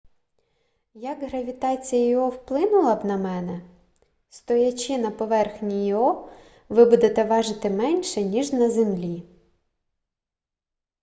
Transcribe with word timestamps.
як 0.93 1.23
гравітація 1.23 2.09
іо 2.09 2.29
вплинула 2.29 2.95
б 2.95 3.05
на 3.05 3.17
мене 3.17 3.61
стоячи 4.29 4.97
на 4.97 5.11
поверхні 5.11 5.87
іо 5.87 6.29
ви 6.69 6.85
будете 6.85 7.23
важити 7.23 7.69
менше 7.69 8.21
ніж 8.21 8.53
на 8.53 8.69
землі 8.69 9.23